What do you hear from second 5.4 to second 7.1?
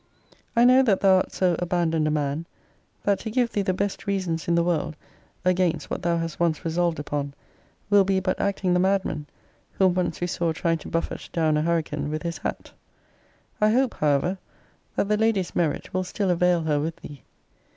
against what thou hast once resolved